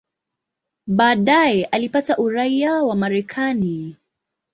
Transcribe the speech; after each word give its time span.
Baadaye 0.87 1.65
alipata 1.65 2.17
uraia 2.17 2.83
wa 2.83 2.95
Marekani. 2.95 3.97